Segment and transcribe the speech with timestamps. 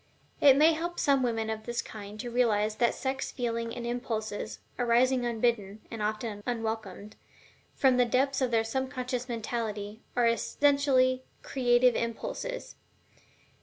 [0.39, 3.85] It may help some women of this kind to realize that the sex feeling and
[3.85, 7.15] impulses, arising unbidden (and often unwelcomed)
[7.75, 12.77] from the depths of their subconscious mentality, are essentially CREATIVE impulses.